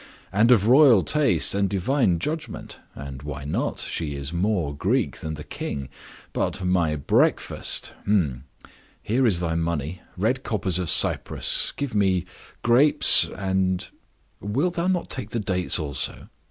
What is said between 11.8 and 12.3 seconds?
me